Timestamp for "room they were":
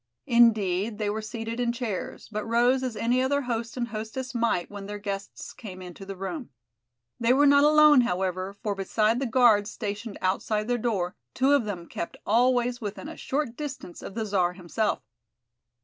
6.15-7.45